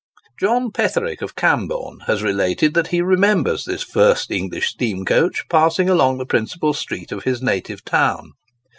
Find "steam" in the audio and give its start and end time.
4.69-5.05